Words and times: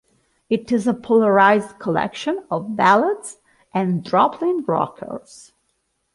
It 0.49 0.71
is 0.71 0.87
a 0.87 0.95
polarized 0.95 1.77
collection 1.77 2.43
of 2.49 2.75
ballads 2.75 3.37
and 3.71 4.03
throbbing 4.03 4.63
rockers. 4.63 5.51